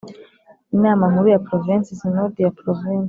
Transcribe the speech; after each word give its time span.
Inama 0.75 1.03
nkuru 1.11 1.27
ya 1.33 1.41
Provensi 1.47 1.97
Sinodi 1.99 2.39
ya 2.43 2.53
Provensi 2.59 2.99